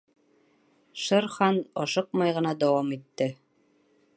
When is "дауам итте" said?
2.65-3.29